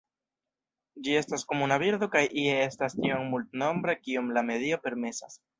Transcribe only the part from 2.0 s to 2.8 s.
kaj ie